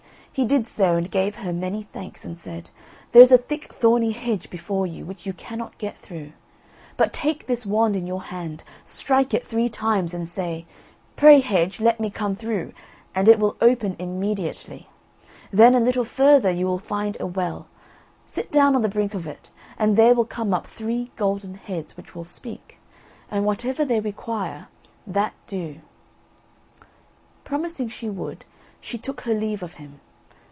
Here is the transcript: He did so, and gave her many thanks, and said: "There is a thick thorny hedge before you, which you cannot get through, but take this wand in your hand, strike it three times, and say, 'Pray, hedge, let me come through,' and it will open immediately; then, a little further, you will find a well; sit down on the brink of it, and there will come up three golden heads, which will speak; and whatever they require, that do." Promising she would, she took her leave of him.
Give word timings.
He 0.33 0.45
did 0.45 0.65
so, 0.65 0.95
and 0.95 1.11
gave 1.11 1.35
her 1.35 1.51
many 1.51 1.83
thanks, 1.83 2.23
and 2.23 2.39
said: 2.39 2.69
"There 3.11 3.21
is 3.21 3.33
a 3.33 3.37
thick 3.37 3.65
thorny 3.65 4.13
hedge 4.13 4.49
before 4.49 4.87
you, 4.87 5.05
which 5.05 5.25
you 5.25 5.33
cannot 5.33 5.77
get 5.77 5.97
through, 5.99 6.31
but 6.95 7.11
take 7.11 7.45
this 7.47 7.65
wand 7.65 7.97
in 7.97 8.07
your 8.07 8.21
hand, 8.21 8.63
strike 8.85 9.33
it 9.33 9.45
three 9.45 9.67
times, 9.67 10.13
and 10.13 10.29
say, 10.29 10.65
'Pray, 11.17 11.41
hedge, 11.41 11.81
let 11.81 11.99
me 11.99 12.09
come 12.09 12.37
through,' 12.37 12.71
and 13.13 13.27
it 13.27 13.39
will 13.39 13.57
open 13.59 13.97
immediately; 13.99 14.87
then, 15.51 15.75
a 15.75 15.81
little 15.81 16.05
further, 16.05 16.49
you 16.49 16.65
will 16.65 16.79
find 16.79 17.17
a 17.19 17.27
well; 17.27 17.67
sit 18.25 18.49
down 18.53 18.73
on 18.73 18.81
the 18.83 18.89
brink 18.89 19.13
of 19.13 19.27
it, 19.27 19.51
and 19.77 19.97
there 19.97 20.15
will 20.15 20.25
come 20.25 20.53
up 20.53 20.65
three 20.65 21.11
golden 21.17 21.55
heads, 21.55 21.97
which 21.97 22.15
will 22.15 22.23
speak; 22.23 22.77
and 23.29 23.45
whatever 23.45 23.83
they 23.83 23.99
require, 23.99 24.69
that 25.05 25.33
do." 25.45 25.81
Promising 27.43 27.89
she 27.89 28.09
would, 28.09 28.45
she 28.79 28.97
took 28.97 29.21
her 29.21 29.33
leave 29.33 29.61
of 29.61 29.73
him. 29.73 29.99